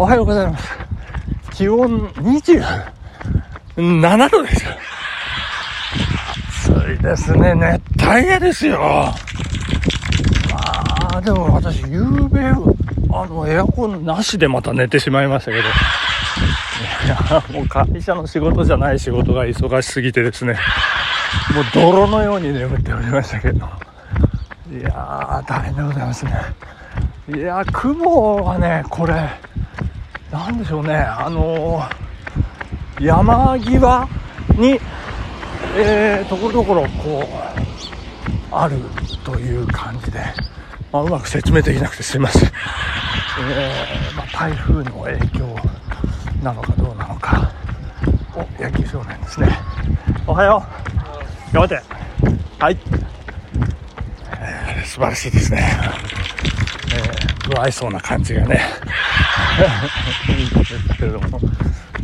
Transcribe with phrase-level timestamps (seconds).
[0.00, 0.66] おはようございます。
[1.52, 4.64] 気温27度です。
[6.64, 7.54] 暑いですね。
[7.54, 8.80] 熱帯夜ですよ。
[8.80, 9.12] ま
[11.18, 12.54] あ、でも私、夕べ、あ
[13.26, 15.64] の、エアコンなしでまた寝てしまいましたけど。
[15.64, 15.66] い
[17.06, 20.56] や、もう会社の仕事じゃない仕事が忙しすぎてですね。
[21.54, 23.68] もう泥のように眠っておりましたけど。
[24.72, 26.32] いやー、大変でございますね。
[27.36, 29.28] いや、雲はね、これ、
[30.30, 34.08] なんでしょうね、あのー、山際
[34.56, 34.78] に、
[35.76, 37.24] えー、ところどころこ
[38.52, 38.76] う、ある
[39.24, 40.20] という感じで、
[40.92, 42.50] まあ、うまく説明できなくてすいません。
[43.40, 45.56] えー、まあ、台風の影響
[46.42, 47.50] なのかどうなのか。
[48.34, 49.58] お、野球少年ですね。
[50.28, 50.64] おはよ
[51.50, 51.54] う。
[51.54, 51.82] 頑張って。
[52.58, 52.78] はい。
[54.32, 56.09] えー、素晴らしいですね。
[57.50, 58.60] えー、不愛想な感じがね。
[60.28, 61.40] いいですけれども、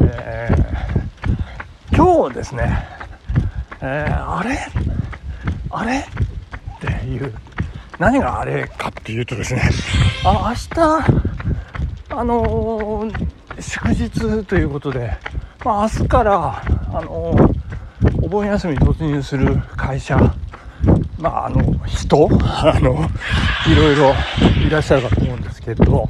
[0.00, 2.86] えー、今日ですね、
[3.80, 4.58] えー、あれ？
[5.70, 5.98] あれ？
[5.98, 6.04] っ
[6.80, 7.32] ていう。
[7.98, 9.62] 何があれかっていうとですね
[10.24, 10.80] あ明日
[12.10, 15.16] あのー、祝日ということで、
[15.64, 20.16] まあ、明日からあのー、お盆休みに突入する会社
[21.18, 23.08] まああの人 あの
[23.66, 24.14] いろいろ
[24.66, 26.08] いらっしゃるかと思うんですけれど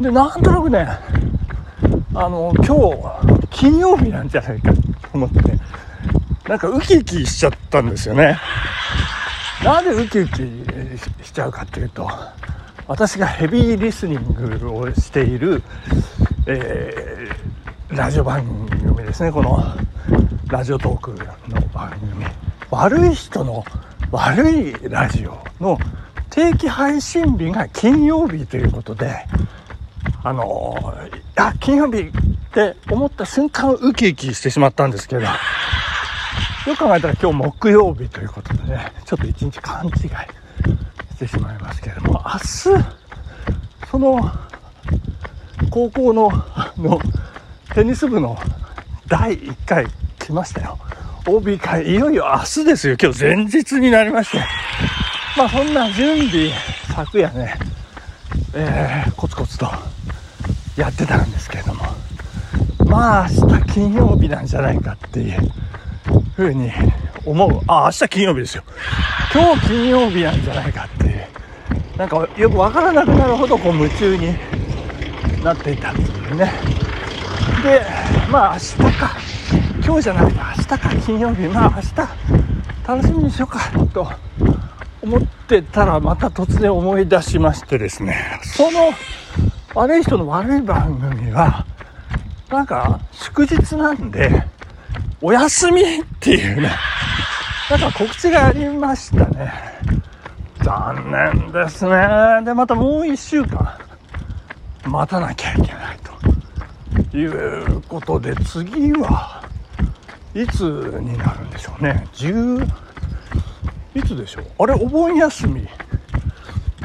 [0.00, 0.88] でなんとなくね
[2.14, 4.78] あの今日金曜日なんじゃないかと
[5.14, 5.58] 思ってね
[6.48, 8.38] なんかウキウキしちゃったんですよね。
[9.64, 10.42] なんでウキウキ
[11.24, 12.08] しちゃうかっていうと
[12.86, 15.62] 私がヘビーリスニングをしている、
[16.46, 19.32] えー、ラジオ番組ですね。
[19.32, 19.60] この
[20.46, 21.10] ラジオトーク
[21.48, 22.24] の番組。
[22.70, 23.64] 悪い人の
[24.16, 25.78] 悪いラジオの
[26.30, 29.14] 定期配信日が金曜日ということで
[30.22, 30.74] あの
[31.36, 32.10] あ金曜日っ
[32.50, 35.28] て思った瞬間ウキウキしてしまったんですけどよ
[36.64, 40.08] く考えたら今日木曜日ということでねちょっと一日勘違いし
[41.18, 42.84] てしまいますけれども明日
[43.90, 44.32] その
[45.70, 46.30] 高校の
[46.78, 46.98] の
[47.74, 48.38] テニス部の
[49.08, 49.86] 第1回
[50.18, 50.78] 来ましたよ。
[51.26, 52.96] OB 会いよいよ明日ですよ。
[53.02, 54.38] 今日前日になりまして。
[55.36, 56.50] まあそんな準備
[56.94, 57.58] 昨夜ね
[58.54, 59.66] えー、コツコツと
[60.76, 61.82] やってたんですけれども。
[62.86, 65.50] まあ明日金曜日なんじゃないかっていう
[66.36, 66.70] ふうに
[67.24, 67.60] 思う。
[67.66, 68.62] あ明日金曜日ですよ。
[69.34, 71.26] 今日金曜日なんじゃないかっていう。
[71.98, 74.36] なんかよくわからなくなるほどこう夢中に
[75.42, 76.52] なっていたっていうね。
[77.64, 77.82] で
[78.30, 79.25] まあ明日か。
[79.86, 81.42] 今日じゃなくて明日か金曜日。
[81.42, 81.96] まあ明日
[82.88, 83.60] 楽しみにしようか
[83.94, 84.10] と
[85.00, 88.40] 思ってたらまた突然思い出しましてですね。
[88.42, 88.90] その
[89.74, 91.64] 悪い人の悪い番組は
[92.50, 94.44] なんか祝日なんで
[95.22, 95.84] お休みっ
[96.18, 96.72] ていうね
[97.70, 99.52] なんか告知がありましたね。
[100.64, 101.92] 残念ですね。
[102.44, 103.78] でまたもう1週間
[104.84, 105.98] 待たなきゃいけない
[107.12, 109.45] ということで次は
[110.42, 112.06] いつになるんでしょうね。
[112.12, 112.68] 10
[113.94, 114.44] いつでしょう？
[114.58, 115.66] あれお盆休み。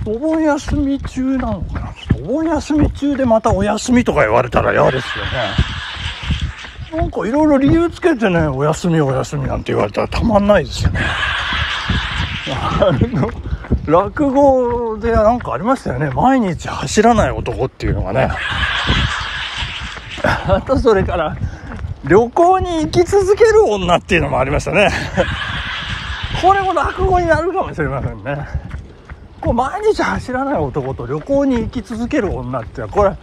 [0.05, 1.93] お盆休み中なのかな？
[2.15, 5.31] お盆休み中でまたお休みとか言われたら嫌ですよね。
[6.97, 11.01] なんかいろいろ理由つけてねお休みお休みなんて言われたらたまんないですよね。
[12.47, 13.29] あの
[13.85, 16.09] 落語でなんかありましたよね。
[16.11, 18.29] 毎日走らない男っていうのがね。
[20.23, 21.35] あとそれから
[22.05, 24.89] 旅行に行き続ける女っていうのもありましたね。
[26.41, 28.47] これも落語になるかもしれませんね。
[29.39, 33.15] こう毎日走らない男と旅行に行き続ける女っていうのはこれ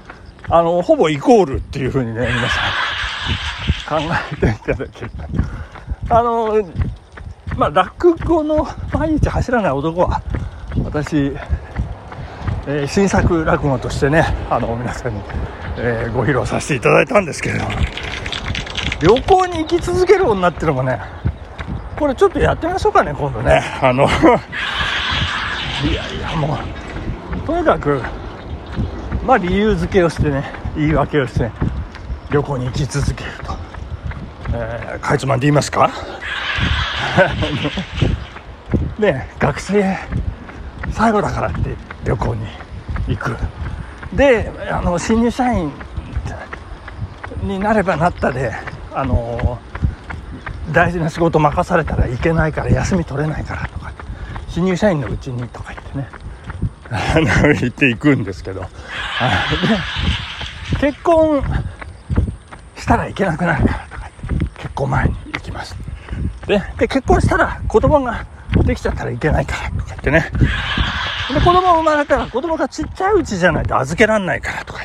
[0.49, 5.11] あのほぼイコールっていうふうにね皆さん 考えていただける
[6.11, 6.57] あの
[7.57, 10.21] まあ落語の毎日走らない男は
[10.85, 11.33] 私、
[12.67, 15.21] えー、新作落語としてねあの皆さんに、
[15.77, 17.71] えー、ご披露させていただいたんですけれども。
[19.01, 21.01] 旅行に行き続ける女っていうのもね
[21.99, 23.63] これちょっとやってみましょうかね今度ね。
[23.83, 24.05] あの
[25.85, 26.59] いやいやも
[27.35, 28.03] うとにかく
[29.25, 30.45] まあ理由付けをしてね
[30.77, 31.53] 言い訳をして、ね、
[32.31, 33.57] 旅行に行き続けると、
[34.55, 35.91] えー、かいつまんで言いますか？
[38.99, 39.97] ね学生
[40.91, 41.75] 最後だからって
[42.05, 42.47] 旅行に
[43.09, 43.37] 行く。
[44.13, 45.71] であの新入社員
[47.43, 48.53] になればなったで
[48.95, 49.59] あの
[50.73, 53.93] 大事な仕事任されたらいけないから休み取れないからとか
[54.49, 56.09] 新入社員のうちにとか言ってね。
[57.61, 58.61] 言っていくんですけど。
[60.81, 61.43] で結婚
[62.77, 65.77] したらいけなくなるからとか言って結婚前に行きます。
[66.47, 68.25] でで結婚したら子供が
[68.65, 70.31] できちゃったらいけないからとか言ってね。
[71.35, 74.78] で子供生まれたら子供がちっちゃいうちじゃないと預けらんないからとか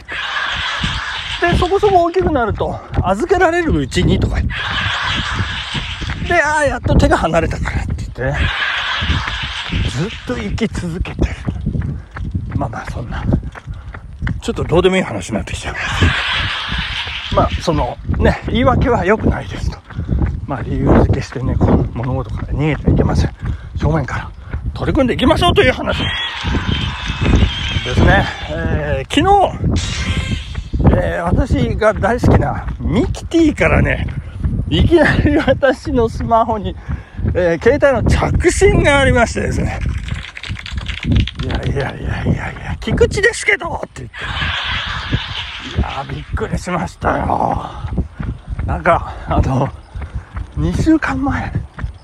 [1.44, 4.54] でそこそこ大きくなると預けられるうちにとか言って。
[6.34, 8.38] でああやっと手が離れたからって言ってね。
[9.90, 11.36] ずっと生き続けて
[12.56, 13.24] まあまあそんな。
[14.42, 15.76] ちょっとどうでもいい話になってきちゃう。
[17.36, 19.78] まあそのね言い訳は良くないですと。
[20.48, 23.36] まあ理由付けしてねこう物事から逃げてはいけません。
[23.76, 24.32] 正面から
[24.74, 25.98] 取り組んでいきましょうという話
[27.84, 30.23] ですね、えー、昨日、
[30.96, 34.08] えー、私が大好きなミキティからね
[34.70, 36.76] いきなり私のスマホに、
[37.34, 39.80] えー、携帯の着信がありましてですね。
[41.44, 45.80] いやいやいやいやいや菊池ですけどって言って。
[45.80, 47.70] いやびっくりしましたよ。
[48.66, 49.68] なんかあの
[50.58, 51.52] 2週間前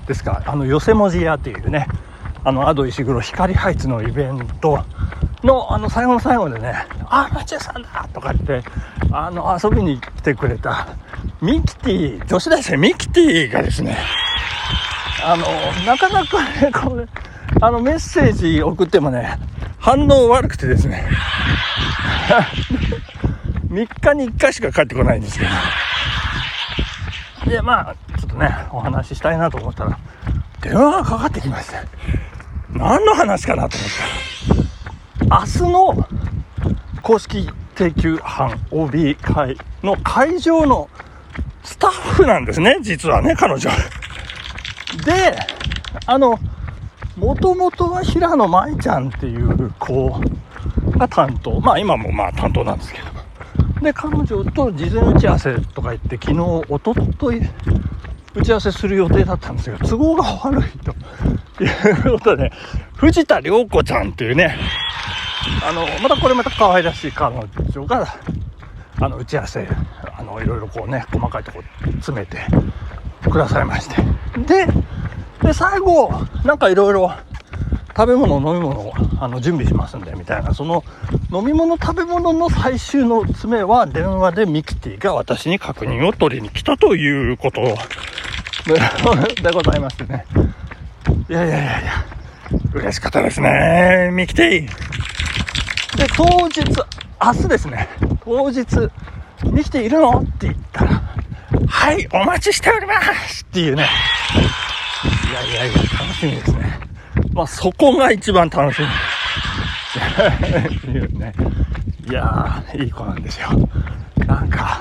[0.06, 1.86] ですかあの寄せ文字屋っていうね
[2.42, 4.82] あの、アド石黒光ハイツのイベント。
[5.44, 6.74] の、あの、最後の最後でね、
[7.08, 8.68] あ、町屋さんだとか言って、
[9.12, 10.88] あの、遊びに来てくれた、
[11.40, 13.96] ミキティ、女子大生ミキティがですね、
[15.24, 15.44] あの、
[15.86, 17.06] なかなかね、これ、
[17.60, 19.38] あの、メッセージ送ってもね、
[19.78, 21.08] 反応悪くてですね、
[23.70, 25.44] 3日に1回しか帰ってこないんですけ
[27.44, 29.98] ど、で、まあ、ちょっとね、お話ししたいなと思ったら、
[30.60, 31.76] 電話がかかってきまして、
[32.72, 34.79] 何の話かなと思った
[35.30, 36.08] 明日の
[37.02, 40.90] 公式定休班 OB 会の会場の
[41.62, 43.70] スタッフなんですね、実はね、彼女。
[45.04, 45.38] で、
[46.06, 46.36] あの、
[47.16, 50.20] もともとは平野舞ちゃんっていう子
[50.98, 51.60] が担当。
[51.60, 53.82] まあ今もまあ担当なんですけど。
[53.82, 57.40] で、彼女と事前打ち合わせとか言って、昨日、おととい、
[58.34, 60.92] 打ち合わせする予定だったんですが、都合が悪いと
[61.64, 62.52] いうことで、
[62.96, 64.56] 藤田涼子ちゃんっていうね、
[65.66, 67.34] あの、またこれまた可愛らしい彼
[67.72, 68.06] 女が、
[69.00, 69.68] あの、打ち合わせ、
[70.18, 72.38] あの、いろいろこうね、細かいとこ詰めて
[73.28, 73.96] くださいまして。
[74.46, 74.66] で、
[75.42, 76.10] で、最後、
[76.44, 77.12] なんかいろいろ
[77.96, 80.84] 食べ物、飲み物をあの準備しますんで、みたいな、その
[81.32, 87.62] 飲み物、食べ物の最終の詰めは電話でミキティが私に確認を取りに来たということ
[89.42, 90.24] でございましてね。
[91.28, 92.04] いやいやいやいや、
[92.74, 94.66] 嬉しかったですね、ミキティ。
[95.96, 96.60] で、当日、
[97.22, 97.88] 明日ですね、
[98.24, 98.58] 当日、
[99.44, 100.20] ミキティいるの？
[100.20, 101.02] って言ったら、
[101.68, 103.88] はい、お待ちしておりますっていうね。
[105.30, 106.80] いやいやいや、楽しみですね。
[107.32, 108.86] まあ、そこが一番楽しみ。
[110.76, 111.32] っていうね。
[112.08, 113.48] いやー、いい子なんですよ。
[114.26, 114.80] なんか、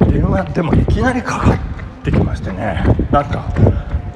[0.00, 1.58] 電話でもいきなりかかっ
[2.04, 2.82] てきましてね。
[3.10, 3.44] なんか、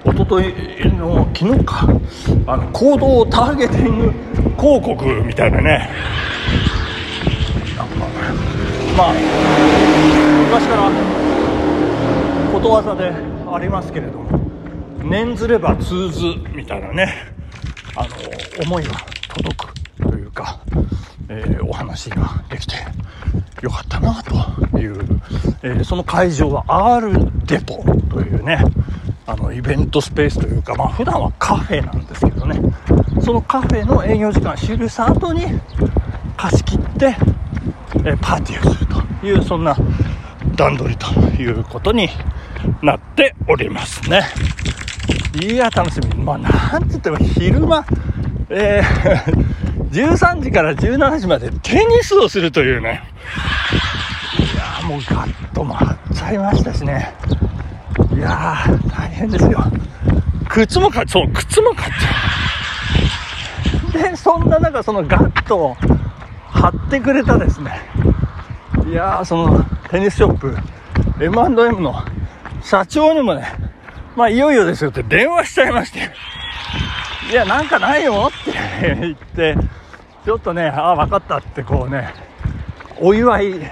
[0.04, 1.88] 一昨日の昨日か、
[2.46, 4.12] あの、行動ターゲティング
[4.60, 5.90] 広告みたいなね。
[7.76, 7.94] なんか、
[8.98, 9.14] まあ、
[10.44, 10.90] 昔から
[12.52, 13.12] ことわざで
[13.52, 14.40] ありますけれども、
[15.04, 17.14] 念ずれば通ずみたいなね、
[17.94, 18.08] あの、
[18.64, 18.90] 思いが
[19.28, 20.60] 届くというか、
[21.28, 22.74] えー、お話ができて
[23.62, 24.98] よかったなという、
[25.62, 26.64] えー、その会場は
[26.96, 27.12] R
[27.46, 28.64] デポというね、
[29.26, 32.60] あの、イベントスペースというか、まあ普段はカフェなんですけどね、
[33.24, 35.46] そのカフェの営業時間終了した後に
[36.36, 37.16] 貸し切って、
[38.04, 39.76] え、パーティーをするという、そんな
[40.56, 41.06] 段取りと
[41.40, 42.08] いうことに
[42.82, 44.22] なっておりますね。
[45.40, 46.14] いや、楽しみ。
[46.22, 47.86] まあ、なんつっても昼間、
[48.50, 49.46] えー、
[49.90, 53.02] 13時から17時までテニスをするというね。
[54.38, 57.14] いやもうガッと回っちゃいましたしね。
[58.22, 59.64] やー、大変ですよ。
[60.48, 64.10] 靴も買っちゃう、靴も買っちゃう。
[64.10, 65.76] で、そんな中、そのガッと
[66.48, 67.80] 貼ってくれたですね。
[68.86, 70.56] いやー、そのテニスショップ、
[71.20, 71.94] M&M の
[72.62, 73.46] 社長にもね、
[74.16, 76.10] まあ、いよいよですよって電話しちゃいまして。
[77.30, 79.56] いや、なんかないよって 言って、
[80.24, 82.12] ちょっとね、ああ、分かったってこうね、
[83.00, 83.70] お祝い、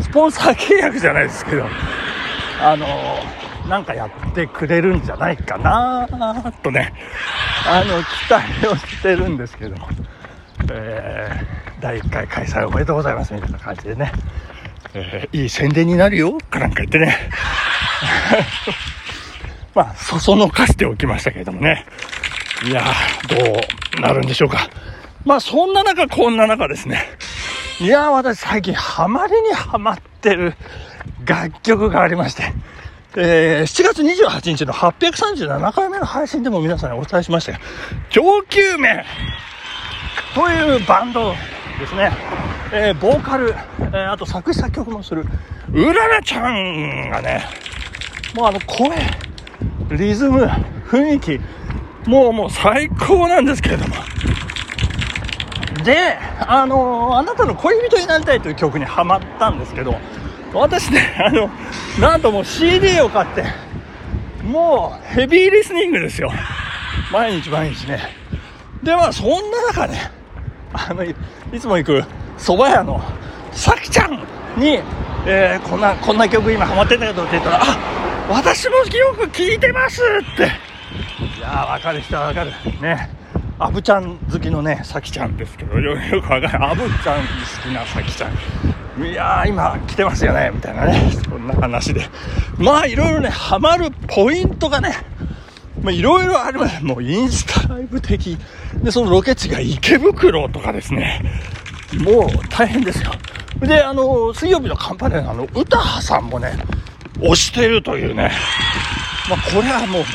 [0.00, 1.66] スポンサー契約じゃないですけど、
[2.62, 2.86] あの
[3.72, 6.06] なんかやってくれるんじゃないかな
[6.62, 6.92] とね、
[7.66, 9.88] あの、期待をしてるんですけども、
[10.70, 14.12] えー、第1回開催おめでとうございますみたいな感じでね、
[14.92, 17.16] えー、いい宣伝になるよかなんか言ってね。
[19.74, 21.86] まあ、そそのかしておきましたけれどもね。
[22.66, 22.84] いや、
[23.26, 23.36] ど
[23.96, 24.68] うなるんでしょうか。
[25.24, 27.08] まあ、そんな中、こんな中ですね。
[27.80, 30.56] いや、私最近ハマりにハマってる
[31.24, 32.52] 楽曲がありまして、
[33.14, 37.58] えー、7月28日の837回目の配信でも皆さんにお伝えしましたが、
[38.08, 39.04] 上級名
[40.34, 41.34] というバンド
[41.78, 42.10] ですね。
[42.72, 45.26] えー、ボーカル、えー、あと作詞作曲もする、
[45.74, 47.44] うららちゃんがね、
[48.34, 48.96] もうあの声、
[49.90, 50.46] リズム、
[50.86, 51.40] 雰囲気、
[52.08, 53.94] もうもう最高なんですけれども。
[55.84, 56.16] で、
[56.46, 59.96] あのー、あなたの恋人になりたいという曲にハマったんですけど、
[60.54, 61.50] 私ね、あの、
[62.00, 63.44] なんともう CD を買って、
[64.42, 66.32] もうヘビーリスニングですよ。
[67.12, 68.00] 毎日毎日ね。
[68.82, 70.10] で、まあそんな中ね、
[70.72, 71.14] あの、い
[71.60, 72.04] つも行く
[72.38, 73.00] 蕎麦屋の
[73.52, 74.12] さきちゃん
[74.56, 74.80] に、
[75.26, 77.76] えー、こんな、こんな曲今ハマってんだけどって言ったら、あ、
[78.30, 80.00] 私もよく聴いてます
[80.34, 80.44] って。
[80.44, 82.50] いやー、わかる人はわかる。
[82.80, 83.10] ね。
[83.58, 86.64] アブちゃん好きのね、さきちゃんですけど、よくわかる。
[86.64, 87.28] アブちゃん好
[87.62, 88.32] きなさきちゃん。
[88.98, 91.12] いやー、今来てますよね、みたいなね。
[91.24, 92.06] そんな話で。
[92.58, 94.94] まあ、いろいろね、ハマるポイントがね、
[95.82, 96.84] まあ、いろいろあります。
[96.84, 98.36] もうインスタライブ的。
[98.82, 101.22] で、そのロケ地が池袋とかですね。
[101.98, 103.12] もう大変ですよ。
[103.60, 106.52] で、あの、水曜日のカンパネラのあの、歌羽さんもね、
[107.20, 108.30] 押してるというね。
[109.30, 110.12] まあ、これはもう間違いない。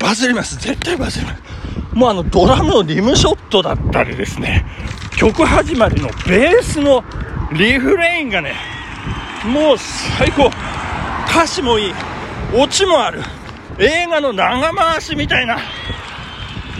[0.00, 0.56] バズります。
[0.56, 1.42] 絶対バズります。
[1.94, 4.64] もうあのドラムのリムショットだったりですね、
[5.16, 7.04] 曲始まりのベースの
[7.52, 8.54] リフレインがね、
[9.44, 10.50] もう最高。
[11.28, 11.94] 歌詞もいい。
[12.54, 13.20] オチもある。
[13.78, 15.58] 映画の長回しみたいな。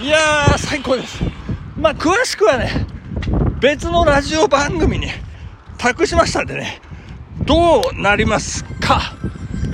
[0.02, 1.22] いやー、最高です。
[1.76, 2.86] まあ、詳しくはね、
[3.60, 5.08] 別のラジオ番組に
[5.76, 6.80] 託しましたんでね、
[7.44, 9.14] どうなりますか、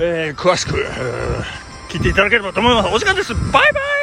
[0.01, 0.85] えー、詳しく、
[1.89, 2.89] 聞いていただければと思います。
[2.93, 3.33] お時間です。
[3.33, 3.98] バイバイ